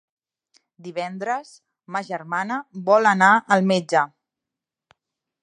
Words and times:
Divendres 0.87 1.51
ma 1.97 2.01
germana 2.07 2.59
vol 2.91 3.11
anar 3.11 3.31
al 3.59 3.69
metge. 3.75 4.05